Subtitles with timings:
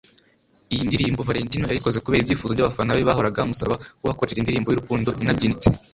[0.73, 5.67] Iyi ndirimbo Valentino yayikoze kubera ibyifuzo by’abafana be bahoraga bamusaba kubakorera indirimbo y’urukundo inabyinitse